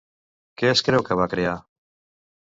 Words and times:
Què 0.61 0.71
es 0.75 0.81
creu 0.87 1.03
que 1.09 1.17
va 1.19 1.27
crear? 1.33 1.51